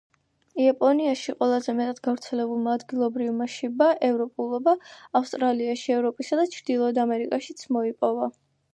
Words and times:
იაპონიაში 0.61 1.35
ყველაზე 1.41 1.75
მეტად 1.79 1.99
გავრცელებულმა 2.07 2.73
ადგილობრივმა 2.79 3.49
შიბა, 3.57 3.91
პოპულარობა 4.23 4.75
ავსტრალიაში, 5.23 5.97
ევროპასა 6.01 6.45
და 6.45 6.51
ჩრდილოეთ 6.59 7.05
ამერიკაშიც 7.09 7.67
მოიპოვა. 7.81 8.37